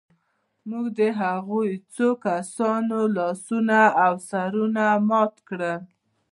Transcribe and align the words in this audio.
موږ 0.69 0.85
د 0.99 1.01
هغوی 1.21 1.69
د 1.77 1.81
څو 1.95 2.07
کسانو 2.25 2.99
لاسونه 3.17 3.79
او 4.05 4.13
سرونه 4.29 4.85
مات 5.09 5.33
کړل 5.49 5.79